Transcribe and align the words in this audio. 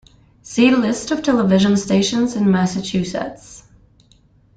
See 0.41 0.71
List 0.71 1.11
of 1.11 1.21
television 1.21 1.77
stations 1.77 2.35
in 2.35 2.49
Massachusetts. 2.49 3.61